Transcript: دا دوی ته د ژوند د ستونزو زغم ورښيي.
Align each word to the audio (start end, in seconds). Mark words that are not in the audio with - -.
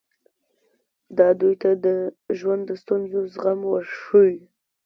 دا 1.17 1.27
دوی 1.39 1.55
ته 1.61 1.69
د 1.85 1.87
ژوند 2.39 2.61
د 2.67 2.71
ستونزو 2.81 3.19
زغم 3.33 3.59
ورښيي. 3.67 4.39